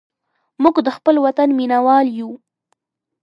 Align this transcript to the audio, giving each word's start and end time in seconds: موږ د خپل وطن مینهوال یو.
موږ 0.61 0.75
د 0.85 0.87
خپل 0.97 1.15
وطن 1.25 1.49
مینهوال 1.59 2.05
یو. 2.19 2.29